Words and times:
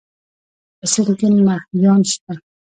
په 0.77 0.85
سيند 0.91 1.11
کې 1.19 1.27
مهيان 1.47 2.01
شته؟ 2.11 2.33